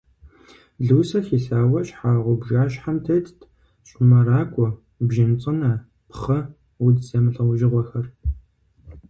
[0.87, 3.39] Лусэ хисауэ щхьэгъубжащхьэм тетт
[3.87, 4.67] щӏымэракӏуэ,
[5.07, 5.71] бжьын цӏынэ,
[6.09, 6.39] пхъы,
[6.85, 8.05] удз зэмылӏэужьыгъуэхэр.